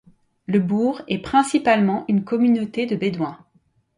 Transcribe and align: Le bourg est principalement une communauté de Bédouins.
Le 0.47 0.57
bourg 0.57 1.03
est 1.07 1.19
principalement 1.19 2.05
une 2.07 2.23
communauté 2.23 2.87
de 2.87 2.95
Bédouins. 2.95 3.37